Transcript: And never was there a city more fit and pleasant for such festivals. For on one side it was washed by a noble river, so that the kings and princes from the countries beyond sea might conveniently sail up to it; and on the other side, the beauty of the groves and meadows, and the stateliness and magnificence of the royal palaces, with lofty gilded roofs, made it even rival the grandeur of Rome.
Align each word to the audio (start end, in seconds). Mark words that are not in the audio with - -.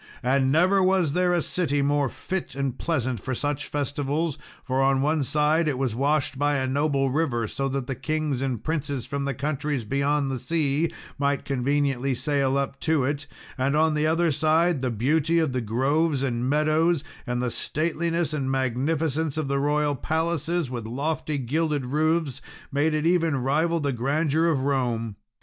And 0.23 0.51
never 0.51 0.81
was 0.81 1.13
there 1.13 1.31
a 1.31 1.43
city 1.43 1.83
more 1.83 2.09
fit 2.09 2.55
and 2.55 2.75
pleasant 2.75 3.19
for 3.19 3.35
such 3.35 3.67
festivals. 3.67 4.39
For 4.63 4.81
on 4.81 5.03
one 5.03 5.21
side 5.21 5.67
it 5.67 5.77
was 5.77 5.93
washed 5.93 6.39
by 6.39 6.55
a 6.55 6.65
noble 6.65 7.11
river, 7.11 7.45
so 7.45 7.69
that 7.69 7.85
the 7.85 7.93
kings 7.93 8.41
and 8.41 8.63
princes 8.63 9.05
from 9.05 9.25
the 9.25 9.35
countries 9.35 9.83
beyond 9.83 10.41
sea 10.41 10.91
might 11.19 11.45
conveniently 11.45 12.15
sail 12.15 12.57
up 12.57 12.79
to 12.79 13.03
it; 13.03 13.27
and 13.59 13.75
on 13.77 13.93
the 13.93 14.07
other 14.07 14.31
side, 14.31 14.81
the 14.81 14.89
beauty 14.89 15.37
of 15.37 15.53
the 15.53 15.61
groves 15.61 16.23
and 16.23 16.49
meadows, 16.49 17.03
and 17.27 17.39
the 17.39 17.51
stateliness 17.51 18.33
and 18.33 18.49
magnificence 18.49 19.37
of 19.37 19.47
the 19.47 19.59
royal 19.59 19.95
palaces, 19.95 20.71
with 20.71 20.87
lofty 20.87 21.37
gilded 21.37 21.85
roofs, 21.85 22.41
made 22.71 22.95
it 22.95 23.05
even 23.05 23.37
rival 23.37 23.79
the 23.79 23.93
grandeur 23.93 24.47
of 24.47 24.63
Rome. 24.65 25.15